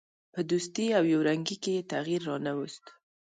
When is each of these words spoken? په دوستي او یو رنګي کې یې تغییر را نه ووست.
په 0.33 0.39
دوستي 0.49 0.87
او 0.97 1.03
یو 1.13 1.19
رنګي 1.29 1.55
کې 1.63 1.71
یې 1.77 1.87
تغییر 1.93 2.21
را 2.29 2.35
نه 2.45 2.51
ووست. 2.55 2.85